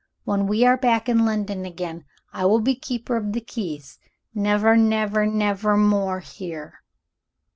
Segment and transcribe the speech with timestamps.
[0.23, 3.99] When we are back in London again, I will be Keeper of the Keys.
[4.33, 6.81] Never, never, never more, here!"